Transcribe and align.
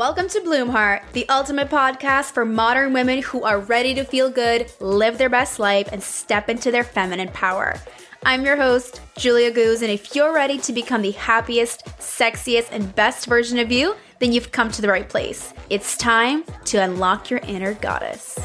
Welcome 0.00 0.28
to 0.28 0.40
Bloomheart, 0.40 1.12
the 1.12 1.28
ultimate 1.28 1.68
podcast 1.68 2.32
for 2.32 2.46
modern 2.46 2.94
women 2.94 3.20
who 3.20 3.42
are 3.42 3.60
ready 3.60 3.92
to 3.96 4.02
feel 4.02 4.30
good, 4.30 4.72
live 4.80 5.18
their 5.18 5.28
best 5.28 5.58
life, 5.58 5.90
and 5.92 6.02
step 6.02 6.48
into 6.48 6.70
their 6.70 6.84
feminine 6.84 7.28
power. 7.28 7.78
I'm 8.24 8.42
your 8.42 8.56
host, 8.56 9.02
Julia 9.18 9.50
Goose, 9.50 9.82
and 9.82 9.90
if 9.90 10.16
you're 10.16 10.32
ready 10.32 10.56
to 10.56 10.72
become 10.72 11.02
the 11.02 11.10
happiest, 11.10 11.84
sexiest, 11.98 12.68
and 12.70 12.94
best 12.94 13.26
version 13.26 13.58
of 13.58 13.70
you, 13.70 13.94
then 14.20 14.32
you've 14.32 14.52
come 14.52 14.70
to 14.70 14.80
the 14.80 14.88
right 14.88 15.06
place. 15.06 15.52
It's 15.68 15.98
time 15.98 16.44
to 16.64 16.78
unlock 16.78 17.28
your 17.28 17.40
inner 17.40 17.74
goddess. 17.74 18.38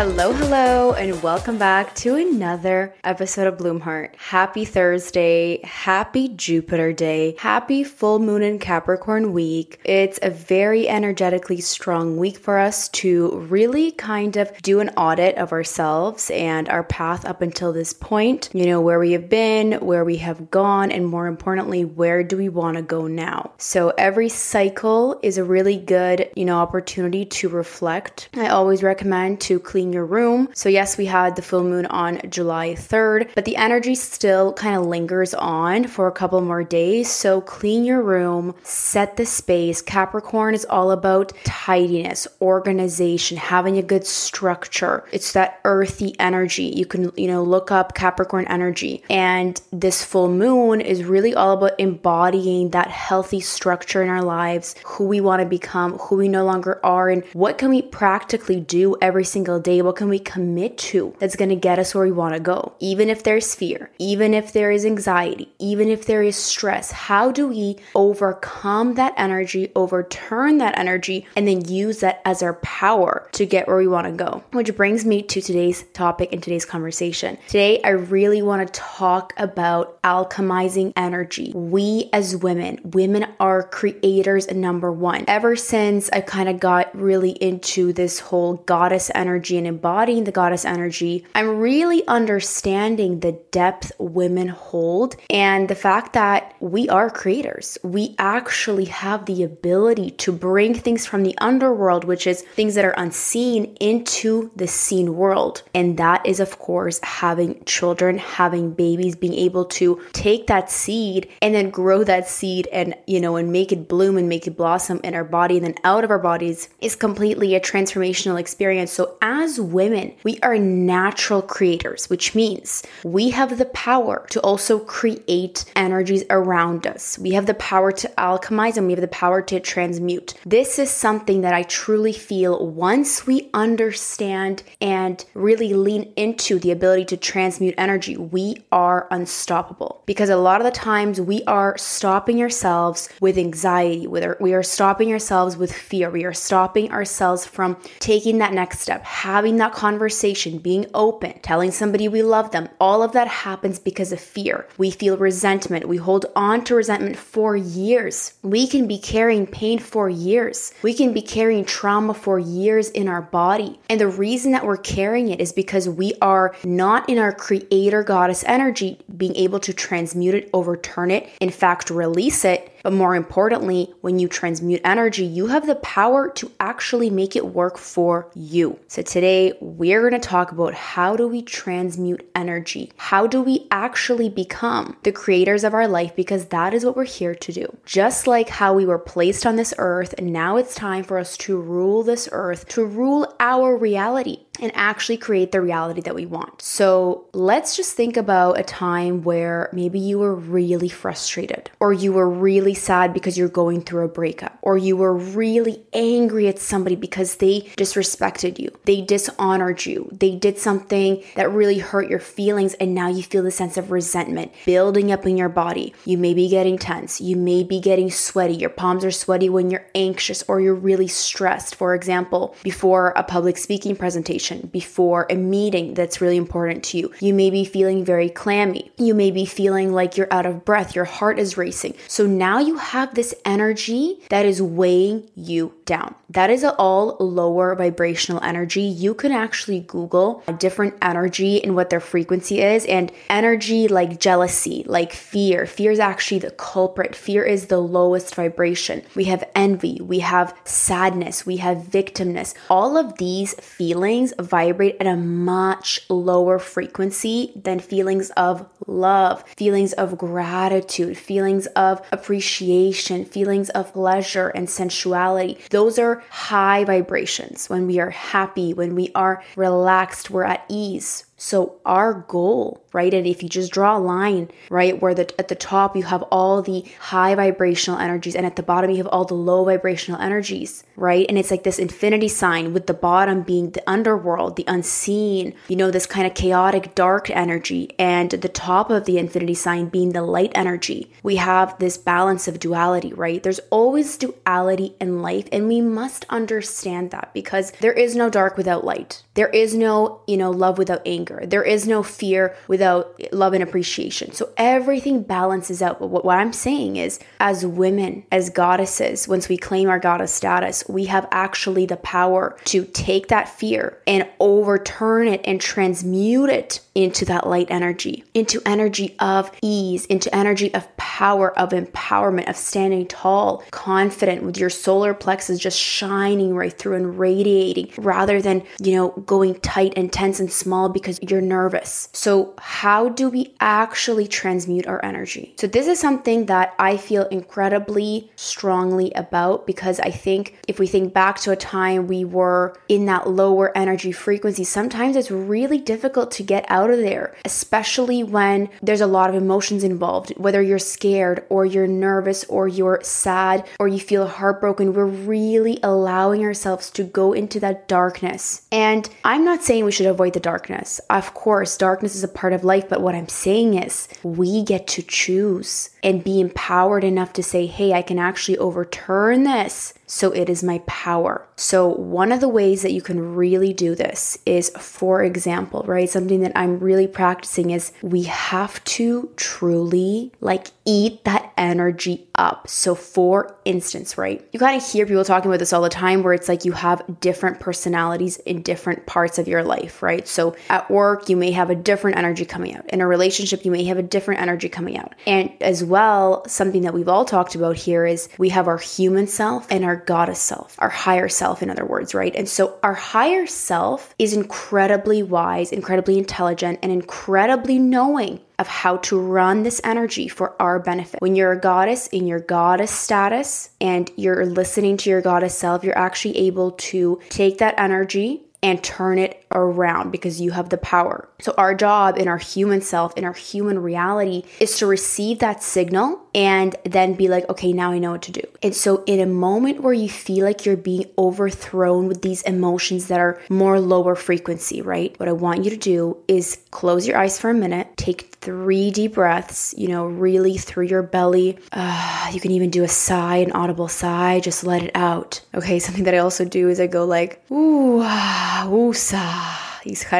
Hello, 0.00 0.32
hello, 0.32 0.94
and 0.94 1.22
welcome 1.22 1.58
back 1.58 1.94
to 1.96 2.14
another 2.14 2.94
episode 3.04 3.46
of 3.46 3.58
Bloomheart. 3.58 4.16
Happy 4.16 4.64
Thursday, 4.64 5.60
happy 5.62 6.28
Jupiter 6.28 6.94
day, 6.94 7.36
happy 7.38 7.84
full 7.84 8.18
moon 8.18 8.42
in 8.42 8.58
Capricorn 8.58 9.34
week. 9.34 9.78
It's 9.84 10.18
a 10.22 10.30
very 10.30 10.88
energetically 10.88 11.60
strong 11.60 12.16
week 12.16 12.38
for 12.38 12.58
us 12.58 12.88
to 12.88 13.40
really 13.40 13.92
kind 13.92 14.38
of 14.38 14.50
do 14.62 14.80
an 14.80 14.88
audit 14.96 15.36
of 15.36 15.52
ourselves 15.52 16.30
and 16.30 16.66
our 16.70 16.84
path 16.84 17.26
up 17.26 17.42
until 17.42 17.70
this 17.70 17.92
point. 17.92 18.48
You 18.54 18.64
know, 18.64 18.80
where 18.80 19.00
we 19.00 19.12
have 19.12 19.28
been, 19.28 19.72
where 19.84 20.06
we 20.06 20.16
have 20.16 20.50
gone, 20.50 20.90
and 20.90 21.06
more 21.06 21.26
importantly, 21.26 21.84
where 21.84 22.24
do 22.24 22.38
we 22.38 22.48
want 22.48 22.78
to 22.78 22.82
go 22.82 23.06
now? 23.06 23.52
So 23.58 23.90
every 23.98 24.30
cycle 24.30 25.20
is 25.22 25.36
a 25.36 25.44
really 25.44 25.76
good, 25.76 26.30
you 26.36 26.46
know, 26.46 26.56
opportunity 26.56 27.26
to 27.26 27.50
reflect. 27.50 28.30
I 28.32 28.48
always 28.48 28.82
recommend 28.82 29.42
to 29.42 29.60
clean 29.60 29.89
your 29.92 30.06
room. 30.06 30.48
So, 30.54 30.68
yes, 30.68 30.96
we 30.96 31.06
had 31.06 31.36
the 31.36 31.42
full 31.42 31.64
moon 31.64 31.86
on 31.86 32.20
July 32.28 32.74
3rd, 32.74 33.30
but 33.34 33.44
the 33.44 33.56
energy 33.56 33.94
still 33.94 34.52
kind 34.52 34.76
of 34.76 34.86
lingers 34.86 35.34
on 35.34 35.86
for 35.86 36.06
a 36.06 36.12
couple 36.12 36.40
more 36.40 36.64
days. 36.64 37.10
So, 37.10 37.40
clean 37.40 37.84
your 37.84 38.02
room, 38.02 38.54
set 38.62 39.16
the 39.16 39.26
space. 39.26 39.82
Capricorn 39.82 40.54
is 40.54 40.64
all 40.66 40.90
about 40.90 41.32
tidiness, 41.44 42.26
organization, 42.40 43.36
having 43.36 43.78
a 43.78 43.82
good 43.82 44.06
structure. 44.06 45.04
It's 45.12 45.32
that 45.32 45.60
earthy 45.64 46.14
energy. 46.18 46.72
You 46.76 46.86
can, 46.86 47.12
you 47.16 47.26
know, 47.26 47.42
look 47.42 47.70
up 47.70 47.94
Capricorn 47.94 48.46
energy. 48.46 49.02
And 49.10 49.60
this 49.72 50.04
full 50.04 50.28
moon 50.28 50.80
is 50.80 51.04
really 51.04 51.34
all 51.34 51.52
about 51.52 51.78
embodying 51.78 52.70
that 52.70 52.88
healthy 52.88 53.40
structure 53.40 54.02
in 54.02 54.08
our 54.08 54.22
lives, 54.22 54.74
who 54.84 55.06
we 55.06 55.20
want 55.20 55.40
to 55.40 55.46
become, 55.46 55.98
who 55.98 56.16
we 56.16 56.28
no 56.28 56.44
longer 56.44 56.80
are, 56.84 57.08
and 57.08 57.24
what 57.32 57.58
can 57.58 57.70
we 57.70 57.82
practically 57.82 58.60
do 58.60 58.96
every 59.00 59.24
single 59.24 59.58
day 59.60 59.79
what 59.84 59.96
can 59.96 60.08
we 60.08 60.18
commit 60.18 60.78
to 60.78 61.14
that's 61.18 61.36
going 61.36 61.48
to 61.50 61.56
get 61.56 61.78
us 61.78 61.94
where 61.94 62.04
we 62.04 62.12
want 62.12 62.34
to 62.34 62.40
go? 62.40 62.72
Even 62.80 63.08
if 63.08 63.22
there's 63.22 63.54
fear, 63.54 63.90
even 63.98 64.34
if 64.34 64.52
there 64.52 64.70
is 64.70 64.84
anxiety, 64.84 65.48
even 65.58 65.88
if 65.88 66.06
there 66.06 66.22
is 66.22 66.36
stress, 66.36 66.92
how 66.92 67.30
do 67.30 67.48
we 67.48 67.76
overcome 67.94 68.94
that 68.94 69.14
energy, 69.16 69.70
overturn 69.74 70.58
that 70.58 70.78
energy, 70.78 71.26
and 71.36 71.46
then 71.46 71.64
use 71.66 72.00
that 72.00 72.20
as 72.24 72.42
our 72.42 72.54
power 72.54 73.28
to 73.32 73.46
get 73.46 73.66
where 73.66 73.76
we 73.76 73.88
want 73.88 74.06
to 74.06 74.12
go? 74.12 74.42
Which 74.52 74.74
brings 74.76 75.04
me 75.04 75.22
to 75.22 75.40
today's 75.40 75.84
topic 75.92 76.32
and 76.32 76.42
today's 76.42 76.64
conversation. 76.64 77.38
Today, 77.46 77.80
I 77.82 77.90
really 77.90 78.42
want 78.42 78.66
to 78.66 78.80
talk 78.80 79.32
about 79.36 80.00
alchemizing 80.02 80.92
energy. 80.96 81.52
We 81.54 82.08
as 82.12 82.36
women, 82.36 82.80
women 82.84 83.26
are 83.38 83.62
creators 83.62 84.50
number 84.50 84.92
one. 84.92 85.24
Ever 85.28 85.56
since 85.56 86.10
I 86.12 86.20
kind 86.20 86.48
of 86.48 86.60
got 86.60 86.94
really 86.96 87.30
into 87.30 87.92
this 87.92 88.18
whole 88.18 88.54
goddess 88.54 89.10
energy 89.14 89.56
and 89.58 89.66
embodying 89.70 90.24
the 90.24 90.32
goddess 90.40 90.64
energy, 90.64 91.24
I'm 91.34 91.58
really 91.58 92.06
understanding 92.06 93.20
the 93.20 93.38
depth 93.52 93.92
women 93.98 94.48
hold 94.48 95.16
and 95.30 95.68
the 95.68 95.74
fact 95.74 96.12
that 96.14 96.54
we 96.60 96.88
are 96.88 97.08
creators. 97.08 97.78
We 97.82 98.14
actually 98.18 98.86
have 98.86 99.26
the 99.26 99.42
ability 99.42 100.10
to 100.22 100.32
bring 100.32 100.74
things 100.74 101.06
from 101.06 101.22
the 101.22 101.36
underworld, 101.38 102.04
which 102.04 102.26
is 102.26 102.42
things 102.42 102.74
that 102.74 102.84
are 102.84 103.00
unseen, 103.04 103.76
into 103.80 104.50
the 104.56 104.66
seen 104.66 105.16
world. 105.16 105.62
And 105.74 105.96
that 105.98 106.26
is, 106.26 106.40
of 106.40 106.58
course, 106.58 106.98
having 107.02 107.62
children, 107.64 108.18
having 108.18 108.72
babies, 108.72 109.14
being 109.16 109.34
able 109.34 109.64
to 109.80 110.00
take 110.12 110.48
that 110.48 110.70
seed 110.70 111.28
and 111.40 111.54
then 111.54 111.70
grow 111.70 112.04
that 112.04 112.28
seed 112.28 112.68
and, 112.72 112.94
you 113.06 113.20
know, 113.20 113.36
and 113.36 113.52
make 113.52 113.72
it 113.72 113.88
bloom 113.88 114.16
and 114.16 114.28
make 114.28 114.46
it 114.46 114.56
blossom 114.56 115.00
in 115.04 115.14
our 115.14 115.24
body 115.24 115.56
and 115.56 115.64
then 115.64 115.74
out 115.84 116.04
of 116.04 116.10
our 116.10 116.18
bodies 116.18 116.68
is 116.80 116.96
completely 116.96 117.54
a 117.54 117.60
transformational 117.60 118.38
experience. 118.38 118.92
So, 118.92 119.16
as 119.22 119.49
women, 119.58 120.14
we 120.22 120.38
are 120.40 120.58
natural 120.58 121.42
creators, 121.42 122.10
which 122.10 122.34
means 122.34 122.82
we 123.02 123.30
have 123.30 123.58
the 123.58 123.64
power 123.66 124.26
to 124.30 124.40
also 124.40 124.78
create 124.78 125.64
energies 125.74 126.24
around 126.28 126.86
us. 126.86 127.18
We 127.18 127.30
have 127.32 127.46
the 127.46 127.54
power 127.54 127.90
to 127.92 128.08
alchemize 128.18 128.76
and 128.76 128.86
we 128.86 128.92
have 128.92 129.00
the 129.00 129.08
power 129.08 129.40
to 129.42 129.60
transmute. 129.60 130.34
This 130.44 130.78
is 130.78 130.90
something 130.90 131.40
that 131.40 131.54
I 131.54 131.62
truly 131.62 132.12
feel 132.12 132.66
once 132.66 133.26
we 133.26 133.50
understand 133.54 134.62
and 134.80 135.24
really 135.34 135.74
lean 135.74 136.12
into 136.16 136.58
the 136.58 136.70
ability 136.70 137.06
to 137.06 137.16
transmute 137.16 137.74
energy, 137.78 138.16
we 138.16 138.56
are 138.70 139.08
unstoppable. 139.10 140.02
Because 140.06 140.28
a 140.28 140.36
lot 140.36 140.60
of 140.60 140.64
the 140.64 140.70
times 140.70 141.20
we 141.20 141.42
are 141.44 141.76
stopping 141.78 142.42
ourselves 142.42 143.08
with 143.20 143.38
anxiety, 143.38 144.06
with 144.06 144.24
we 144.40 144.52
are 144.54 144.62
stopping 144.62 145.12
ourselves 145.12 145.56
with 145.56 145.72
fear, 145.72 146.10
we 146.10 146.24
are 146.24 146.34
stopping 146.34 146.90
ourselves 146.92 147.46
from 147.46 147.76
taking 147.98 148.38
that 148.38 148.52
next 148.52 148.80
step, 148.80 149.04
having 149.40 149.56
that 149.56 149.72
conversation, 149.72 150.58
being 150.58 150.84
open, 150.92 151.32
telling 151.40 151.70
somebody 151.70 152.06
we 152.06 152.22
love 152.22 152.50
them, 152.50 152.68
all 152.78 153.02
of 153.02 153.12
that 153.12 153.26
happens 153.26 153.78
because 153.78 154.12
of 154.12 154.20
fear. 154.20 154.68
We 154.76 154.90
feel 154.90 155.16
resentment. 155.16 155.88
We 155.88 155.96
hold 155.96 156.26
on 156.36 156.62
to 156.64 156.74
resentment 156.74 157.16
for 157.16 157.56
years. 157.56 158.34
We 158.42 158.66
can 158.66 158.86
be 158.86 158.98
carrying 158.98 159.46
pain 159.46 159.78
for 159.78 160.10
years. 160.10 160.74
We 160.82 160.92
can 160.92 161.14
be 161.14 161.22
carrying 161.22 161.64
trauma 161.64 162.12
for 162.12 162.38
years 162.38 162.90
in 162.90 163.08
our 163.08 163.22
body. 163.22 163.80
And 163.88 163.98
the 163.98 164.08
reason 164.08 164.52
that 164.52 164.66
we're 164.66 164.76
carrying 164.76 165.30
it 165.30 165.40
is 165.40 165.54
because 165.54 165.88
we 165.88 166.12
are 166.20 166.54
not 166.62 167.08
in 167.08 167.16
our 167.16 167.32
creator 167.32 168.02
goddess 168.02 168.44
energy, 168.46 168.98
being 169.16 169.34
able 169.36 169.60
to 169.60 169.72
transmute 169.72 170.34
it, 170.34 170.50
overturn 170.52 171.10
it, 171.10 171.30
in 171.40 171.48
fact, 171.48 171.88
release 171.88 172.44
it 172.44 172.69
but 172.82 172.92
more 172.92 173.14
importantly, 173.14 173.92
when 174.00 174.18
you 174.18 174.28
transmute 174.28 174.80
energy, 174.84 175.24
you 175.24 175.48
have 175.48 175.66
the 175.66 175.76
power 175.76 176.28
to 176.30 176.50
actually 176.60 177.10
make 177.10 177.36
it 177.36 177.46
work 177.46 177.78
for 177.78 178.30
you. 178.34 178.78
So 178.88 179.02
today 179.02 179.52
we're 179.60 180.08
going 180.08 180.20
to 180.20 180.28
talk 180.28 180.52
about 180.52 180.74
how 180.74 181.16
do 181.16 181.28
we 181.28 181.42
transmute 181.42 182.28
energy? 182.34 182.92
How 182.96 183.26
do 183.26 183.42
we 183.42 183.66
actually 183.70 184.28
become 184.28 184.96
the 185.02 185.12
creators 185.12 185.64
of 185.64 185.74
our 185.74 185.88
life? 185.88 186.14
Because 186.14 186.46
that 186.46 186.74
is 186.74 186.84
what 186.84 186.96
we're 186.96 187.04
here 187.04 187.34
to 187.34 187.52
do. 187.52 187.76
Just 187.84 188.26
like 188.26 188.48
how 188.48 188.74
we 188.74 188.86
were 188.86 188.98
placed 188.98 189.46
on 189.46 189.56
this 189.56 189.74
earth, 189.78 190.14
and 190.18 190.32
now 190.32 190.56
it's 190.56 190.74
time 190.74 191.04
for 191.04 191.18
us 191.18 191.36
to 191.38 191.60
rule 191.60 192.02
this 192.02 192.28
earth, 192.32 192.68
to 192.68 192.84
rule 192.84 193.34
our 193.40 193.76
reality 193.76 194.44
and 194.58 194.72
actually 194.74 195.16
create 195.16 195.52
the 195.52 195.60
reality 195.60 196.00
that 196.02 196.14
we 196.14 196.26
want. 196.26 196.60
So 196.60 197.26
let's 197.32 197.76
just 197.76 197.94
think 197.94 198.16
about 198.16 198.58
a 198.58 198.62
time 198.62 199.22
where 199.22 199.70
maybe 199.72 199.98
you 199.98 200.18
were 200.18 200.34
really 200.34 200.88
frustrated 200.88 201.70
or 201.78 201.92
you 201.92 202.12
were 202.12 202.28
really 202.28 202.74
sad 202.74 203.14
because 203.14 203.38
you're 203.38 203.48
going 203.48 203.82
through 203.82 204.04
a 204.04 204.08
breakup 204.08 204.58
or 204.62 204.76
you 204.76 204.96
were 204.96 205.14
really 205.14 205.84
angry 205.92 206.48
at 206.48 206.58
somebody 206.58 206.96
because 206.96 207.36
they 207.36 207.60
disrespected 207.76 208.58
you, 208.58 208.70
they 208.84 209.00
dishonored 209.00 209.86
you, 209.86 210.08
they 210.12 210.34
did 210.34 210.58
something 210.58 211.22
that 211.36 211.50
really 211.50 211.78
hurt 211.78 212.10
your 212.10 212.20
feelings, 212.20 212.74
and 212.74 212.94
now 212.94 213.08
you 213.08 213.22
feel 213.22 213.42
the 213.42 213.50
sense 213.50 213.76
of 213.76 213.90
resentment 213.90 214.52
building 214.66 215.12
up 215.12 215.26
in 215.26 215.36
your 215.36 215.48
body. 215.48 215.94
You 216.04 216.18
may 216.18 216.34
be 216.34 216.48
getting 216.48 216.78
tense, 216.78 217.20
you 217.20 217.36
may 217.36 217.62
be 217.62 217.80
getting 217.80 218.10
sweaty, 218.10 218.54
your 218.54 218.70
palms 218.70 219.04
are 219.04 219.10
sweaty 219.10 219.48
when 219.48 219.70
you're 219.70 219.86
anxious 219.94 220.42
or 220.48 220.60
you're 220.60 220.74
really 220.74 221.08
stressed. 221.08 221.74
For 221.74 221.94
example, 221.94 222.56
before 222.62 223.12
a 223.16 223.22
public 223.22 223.56
speaking 223.56 223.96
presentation 223.96 224.39
before 224.72 225.26
a 225.28 225.34
meeting 225.34 225.94
that's 225.94 226.20
really 226.20 226.36
important 226.36 226.82
to 226.84 226.98
you. 226.98 227.12
You 227.20 227.34
may 227.34 227.50
be 227.50 227.64
feeling 227.64 228.04
very 228.04 228.28
clammy. 228.28 228.90
You 228.96 229.14
may 229.14 229.30
be 229.30 229.44
feeling 229.44 229.92
like 229.92 230.16
you're 230.16 230.32
out 230.32 230.46
of 230.46 230.64
breath. 230.64 230.94
Your 230.94 231.04
heart 231.04 231.38
is 231.38 231.56
racing. 231.56 231.94
So 232.08 232.26
now 232.26 232.58
you 232.58 232.76
have 232.78 233.14
this 233.14 233.34
energy 233.44 234.20
that 234.30 234.46
is 234.46 234.62
weighing 234.62 235.28
you 235.34 235.74
down. 235.84 236.14
That 236.30 236.48
is 236.48 236.62
all 236.62 237.16
lower 237.18 237.74
vibrational 237.74 238.40
energy. 238.42 238.82
You 238.82 239.14
can 239.14 239.32
actually 239.32 239.80
Google 239.80 240.44
a 240.46 240.52
different 240.52 240.94
energy 241.02 241.62
and 241.62 241.74
what 241.74 241.90
their 241.90 241.98
frequency 241.98 242.60
is. 242.60 242.86
And 242.86 243.10
energy 243.28 243.88
like 243.88 244.20
jealousy, 244.20 244.84
like 244.86 245.12
fear. 245.12 245.66
Fear 245.66 245.90
is 245.90 245.98
actually 245.98 246.38
the 246.38 246.52
culprit. 246.52 247.16
Fear 247.16 247.44
is 247.44 247.66
the 247.66 247.80
lowest 247.80 248.36
vibration. 248.36 249.02
We 249.16 249.24
have 249.24 249.42
envy, 249.56 250.00
we 250.00 250.20
have 250.20 250.56
sadness, 250.64 251.44
we 251.44 251.56
have 251.56 251.78
victimness. 251.78 252.54
All 252.68 252.96
of 252.96 253.18
these 253.18 253.54
feelings 253.54 254.32
vibrate 254.38 254.98
at 255.00 255.08
a 255.08 255.16
much 255.16 256.00
lower 256.08 256.60
frequency 256.60 257.52
than 257.56 257.80
feelings 257.80 258.30
of 258.30 258.68
love, 258.86 259.42
feelings 259.56 259.92
of 259.94 260.16
gratitude, 260.16 261.18
feelings 261.18 261.66
of 261.68 262.06
appreciation, 262.12 263.24
feelings 263.24 263.68
of 263.70 263.92
pleasure 263.92 264.48
and 264.48 264.70
sensuality. 264.70 265.58
Those 265.70 265.98
are 265.98 266.19
high 266.28 266.84
vibrations 266.84 267.68
when 267.68 267.86
we 267.86 267.98
are 267.98 268.10
happy, 268.10 268.74
when 268.74 268.94
we 268.94 269.10
are 269.14 269.42
relaxed, 269.56 270.30
we're 270.30 270.44
at 270.44 270.64
ease. 270.68 271.24
So 271.42 271.80
our 271.86 272.26
goal, 272.28 272.84
right? 272.92 273.14
And 273.14 273.26
if 273.26 273.42
you 273.42 273.48
just 273.48 273.72
draw 273.72 273.96
a 273.96 273.98
line, 273.98 274.50
right, 274.68 275.00
where 275.00 275.14
the, 275.14 275.32
at 275.40 275.48
the 275.48 275.54
top 275.54 275.96
you 275.96 276.02
have 276.02 276.22
all 276.24 276.60
the 276.60 276.84
high 276.98 277.34
vibrational 277.34 277.98
energies 277.98 278.36
and 278.36 278.44
at 278.44 278.56
the 278.56 278.62
bottom 278.62 278.90
you 278.90 278.98
have 278.98 279.06
all 279.06 279.24
the 279.24 279.32
low 279.32 279.64
vibrational 279.64 280.20
energies, 280.20 280.84
right? 280.96 281.24
And 281.30 281.38
it's 281.38 281.50
like 281.50 281.62
this 281.62 281.78
infinity 281.78 282.28
sign 282.28 282.74
with 282.74 282.86
the 282.86 282.92
bottom 282.92 283.40
being 283.40 283.70
the 283.70 283.82
underworld, 283.88 284.56
the 284.56 284.66
unseen, 284.68 285.54
you 285.68 285.76
know, 285.76 285.90
this 285.90 286.04
kind 286.04 286.26
of 286.26 286.34
chaotic 286.34 286.94
dark 286.94 287.30
energy, 287.30 287.94
and 287.98 288.30
the 288.32 288.48
top 288.50 288.90
of 288.90 289.06
the 289.06 289.16
infinity 289.16 289.54
sign 289.54 289.88
being 289.88 290.12
the 290.12 290.22
light 290.22 290.52
energy. 290.54 291.10
We 291.22 291.36
have 291.36 291.78
this 291.78 291.96
balance 291.96 292.48
of 292.48 292.60
duality, 292.60 293.14
right? 293.14 293.42
There's 293.42 293.60
always 293.70 294.18
duality 294.18 294.94
in 295.00 295.22
life, 295.22 295.48
and 295.50 295.68
we 295.68 295.80
must 295.80 296.26
understand 296.28 297.12
that 297.12 297.30
because 297.32 297.72
there 297.80 297.94
is 297.94 298.14
no 298.14 298.28
dark 298.28 298.58
without 298.58 298.84
light. 298.84 299.22
There 299.32 299.48
is 299.48 299.74
no, 299.74 300.20
you 300.26 300.36
know, 300.36 300.50
love 300.50 300.76
without 300.76 301.00
anger. 301.06 301.29
There 301.44 301.62
is 301.62 301.86
no 301.86 302.02
fear 302.02 302.56
without 302.68 303.18
love 303.32 303.52
and 303.52 303.62
appreciation. 303.62 304.32
So 304.32 304.50
everything 304.56 305.22
balances 305.22 305.82
out. 305.82 306.00
But 306.00 306.08
what, 306.08 306.24
what 306.24 306.38
I'm 306.38 306.52
saying 306.52 306.96
is, 306.96 307.18
as 307.38 307.64
women, 307.64 308.24
as 308.32 308.50
goddesses, 308.50 309.28
once 309.28 309.48
we 309.48 309.56
claim 309.56 309.88
our 309.88 309.98
goddess 309.98 310.32
status, 310.32 310.84
we 310.88 311.06
have 311.06 311.28
actually 311.30 311.86
the 311.86 311.96
power 311.96 312.56
to 312.66 312.84
take 312.84 313.28
that 313.28 313.48
fear 313.48 313.98
and 314.06 314.28
overturn 314.40 315.28
it 315.28 315.40
and 315.44 315.60
transmute 315.60 316.50
it 316.50 316.80
into 316.94 317.24
that 317.24 317.46
light 317.46 317.68
energy, 317.70 318.24
into 318.34 318.60
energy 318.66 319.14
of 319.20 319.50
ease, 319.62 320.06
into 320.06 320.34
energy 320.34 320.72
of 320.74 320.96
power, 320.96 321.56
of 321.58 321.70
empowerment, 321.70 322.48
of 322.48 322.56
standing 322.56 323.06
tall, 323.06 323.62
confident 323.70 324.42
with 324.42 324.58
your 324.58 324.70
solar 324.70 325.14
plexus 325.14 325.58
just 325.58 325.78
shining 325.78 326.54
right 326.54 326.76
through 326.76 326.96
and 326.96 327.18
radiating 327.18 327.90
rather 327.98 328.42
than, 328.42 328.62
you 328.82 328.94
know, 328.94 329.10
going 329.10 329.54
tight 329.60 329.92
and 329.96 330.12
tense 330.12 330.40
and 330.40 330.50
small 330.50 330.88
because 330.88 331.18
you're 331.20 331.40
nervous. 331.40 332.08
So, 332.12 332.54
how 332.58 333.08
do 333.08 333.28
we 333.28 333.54
actually 333.60 334.26
transmute 334.26 334.86
our 334.86 335.04
energy? 335.04 335.54
So, 335.58 335.66
this 335.66 335.86
is 335.86 335.98
something 335.98 336.46
that 336.46 336.74
I 336.78 336.96
feel 336.96 337.26
incredibly 337.26 338.30
strongly 338.36 339.12
about 339.12 339.66
because 339.66 340.00
I 340.00 340.10
think 340.10 340.58
if 340.68 340.78
we 340.78 340.86
think 340.86 341.12
back 341.12 341.38
to 341.40 341.50
a 341.50 341.56
time 341.56 342.06
we 342.06 342.24
were 342.24 342.76
in 342.88 343.06
that 343.06 343.28
lower 343.28 343.76
energy 343.76 344.12
frequency, 344.12 344.64
sometimes 344.64 345.16
it's 345.16 345.30
really 345.30 345.78
difficult 345.78 346.30
to 346.32 346.42
get 346.42 346.64
out 346.68 346.90
of 346.90 346.98
there, 346.98 347.36
especially 347.44 348.22
when 348.22 348.68
there's 348.82 349.00
a 349.00 349.06
lot 349.06 349.30
of 349.30 349.36
emotions 349.36 349.84
involved, 349.84 350.30
whether 350.36 350.62
you're 350.62 350.78
scared 350.78 351.44
or 351.48 351.64
you're 351.66 351.86
nervous 351.86 352.44
or 352.44 352.68
you're 352.68 353.00
sad 353.02 353.66
or 353.78 353.88
you 353.88 354.00
feel 354.00 354.26
heartbroken. 354.26 354.92
We're 354.92 355.06
really 355.06 355.78
allowing 355.82 356.44
ourselves 356.44 356.90
to 356.92 357.04
go 357.04 357.32
into 357.32 357.60
that 357.60 357.88
darkness. 357.88 358.62
And 358.72 359.08
I'm 359.24 359.44
not 359.44 359.62
saying 359.62 359.84
we 359.84 359.92
should 359.92 360.06
avoid 360.06 360.34
the 360.34 360.40
darkness. 360.40 361.00
Of 361.10 361.34
course, 361.34 361.76
darkness 361.76 362.14
is 362.14 362.22
a 362.22 362.28
part 362.28 362.52
of 362.52 362.62
life, 362.62 362.88
but 362.88 363.02
what 363.02 363.16
I'm 363.16 363.28
saying 363.28 363.74
is 363.74 364.06
we 364.22 364.62
get 364.62 364.86
to 364.88 365.02
choose 365.02 365.90
and 366.04 366.22
be 366.22 366.40
empowered 366.40 367.02
enough 367.02 367.32
to 367.32 367.42
say, 367.42 367.66
hey, 367.66 367.92
I 367.92 368.02
can 368.02 368.20
actually 368.20 368.58
overturn 368.58 369.42
this 369.42 369.92
so 370.10 370.32
it 370.32 370.50
is 370.50 370.64
my 370.64 370.80
power. 370.88 371.46
So, 371.54 371.86
one 371.86 372.32
of 372.32 372.40
the 372.40 372.48
ways 372.48 372.82
that 372.82 372.90
you 372.90 373.00
can 373.00 373.36
really 373.36 373.72
do 373.72 373.94
this 373.94 374.38
is, 374.44 374.70
for 374.70 375.22
example, 375.22 375.84
right? 375.86 376.10
Something 376.10 376.40
that 376.40 376.50
I'm 376.56 376.80
really 376.80 377.06
practicing 377.06 377.70
is 377.70 377.92
we 378.02 378.24
have 378.24 378.82
to 378.96 379.30
truly 379.36 380.32
like 380.40 380.68
eat 380.84 381.22
that 381.24 381.52
energy 381.56 382.26
up. 382.34 382.66
So, 382.68 382.96
for 382.96 383.56
instance, 383.64 384.18
right? 384.18 384.44
You 384.52 384.58
kind 384.58 384.76
of 384.76 384.84
hear 384.84 385.06
people 385.06 385.24
talking 385.24 385.48
about 385.48 385.60
this 385.60 385.72
all 385.72 385.82
the 385.82 385.88
time 385.88 386.24
where 386.24 386.32
it's 386.32 386.48
like 386.48 386.64
you 386.64 386.72
have 386.72 387.04
different 387.20 387.60
personalities 387.60 388.38
in 388.38 388.62
different 388.62 389.06
parts 389.06 389.38
of 389.38 389.46
your 389.46 389.62
life, 389.62 390.02
right? 390.02 390.26
So, 390.26 390.56
at 390.70 390.90
work, 390.90 391.28
you 391.28 391.36
may 391.36 391.52
have 391.52 391.70
a 391.70 391.76
different 391.76 392.18
energy 392.18 392.44
coming 392.44 392.74
out. 392.74 392.88
In 392.90 393.00
a 393.00 393.06
relationship, 393.06 393.64
you 393.64 393.70
may 393.70 393.84
have 393.84 393.98
a 393.98 394.02
different 394.02 394.40
energy 394.40 394.68
coming 394.68 394.98
out. 394.98 395.14
And 395.24 395.52
as 395.60 395.84
well, 395.84 396.44
something 396.48 396.82
that 396.82 396.94
we've 396.94 397.08
all 397.08 397.24
talked 397.24 397.54
about 397.54 397.76
here 397.76 398.04
is 398.04 398.28
we 398.38 398.48
have 398.48 398.66
our 398.66 398.78
human 398.78 399.28
self 399.28 399.70
and 399.70 399.84
our 399.84 399.99
goddess 400.06 400.40
self, 400.40 400.74
our 400.78 400.88
higher 400.88 401.28
self, 401.28 401.62
in 401.62 401.70
other 401.70 401.84
words, 401.84 402.14
right? 402.14 402.34
And 402.34 402.48
so, 402.48 402.78
our 402.82 402.94
higher 402.94 403.46
self 403.46 404.14
is 404.18 404.32
incredibly 404.32 405.22
wise, 405.22 405.72
incredibly 405.72 406.18
intelligent, 406.18 406.78
and 406.82 406.90
incredibly 406.92 407.78
knowing 407.78 408.40
of 408.58 408.66
how 408.66 408.98
to 408.98 409.18
run 409.18 409.62
this 409.62 409.80
energy 409.84 410.28
for 410.28 410.60
our 410.60 410.78
benefit. 410.78 411.20
When 411.20 411.34
you're 411.34 411.52
a 411.52 411.60
goddess 411.60 412.08
in 412.08 412.26
your 412.26 412.40
goddess 412.40 412.90
status 412.90 413.70
and 413.80 414.10
you're 414.16 414.44
listening 414.44 414.96
to 414.98 415.10
your 415.10 415.22
goddess 415.22 415.56
self, 415.56 415.82
you're 415.82 415.96
actually 415.96 416.36
able 416.38 416.72
to 416.72 417.20
take 417.30 417.58
that 417.58 417.74
energy 417.78 418.42
and 418.62 418.82
turn 418.82 419.18
it 419.18 419.39
around 419.52 420.10
because 420.10 420.40
you 420.40 420.52
have 420.52 420.68
the 420.68 420.78
power. 420.78 421.28
So, 421.40 421.54
our 421.58 421.74
job 421.74 422.18
in 422.18 422.28
our 422.28 422.38
human 422.38 422.80
self, 422.80 423.16
in 423.16 423.24
our 423.24 423.32
human 423.32 423.78
reality, 423.78 424.44
is 424.60 424.78
to 424.78 424.86
receive 424.86 425.38
that 425.40 425.62
signal 425.62 426.20
and 426.34 426.76
then 426.84 427.14
be 427.14 427.28
like, 427.28 427.48
okay, 427.48 427.72
now 427.72 427.90
I 427.90 427.98
know 427.98 428.12
what 428.12 428.22
to 428.22 428.32
do. 428.32 428.42
And 428.62 428.74
so, 428.74 429.02
in 429.06 429.20
a 429.20 429.26
moment 429.26 429.82
where 429.82 429.92
you 429.92 430.08
feel 430.08 430.44
like 430.44 430.64
you're 430.64 430.76
being 430.76 431.06
overthrown 431.18 432.06
with 432.06 432.22
these 432.22 432.42
emotions 432.42 433.08
that 433.08 433.20
are 433.20 433.40
more 433.48 433.80
lower 433.80 434.14
frequency, 434.14 434.82
right? 434.82 435.18
What 435.18 435.28
I 435.28 435.32
want 435.32 435.64
you 435.64 435.70
to 435.70 435.76
do 435.76 436.16
is 436.28 436.58
close 436.70 437.06
your 437.06 437.16
eyes 437.16 437.38
for 437.38 437.50
a 437.50 437.54
minute, 437.54 437.96
take 437.96 438.36
three 438.40 438.90
deep 438.90 439.14
breaths, 439.14 439.74
you 439.76 439.88
know, 439.88 440.06
really 440.06 440.56
through 440.56 440.86
your 440.86 441.02
belly. 441.02 441.58
Uh, 441.72 442.30
you 442.32 442.40
can 442.40 442.50
even 442.52 442.70
do 442.70 442.84
a 442.84 442.88
sigh, 442.88 443.36
an 443.36 443.52
audible 443.52 443.88
sigh, 443.88 444.40
just 444.40 444.64
let 444.64 444.82
it 444.82 444.92
out. 444.94 445.40
Okay, 445.54 445.78
something 445.80 446.04
that 446.04 446.14
I 446.14 446.18
also 446.18 446.44
do 446.44 446.68
is 446.68 446.80
I 446.80 446.86
go 446.86 447.04
like, 447.04 447.42
ooh, 447.50 448.00
ah, 448.02 448.68
ooh, 448.70 448.92
sa 448.92 449.39